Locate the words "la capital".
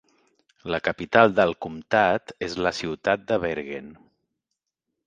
0.75-1.35